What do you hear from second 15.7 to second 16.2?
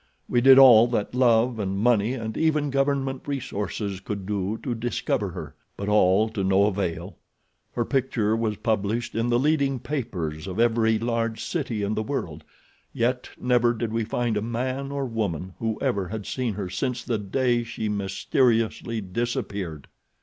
ever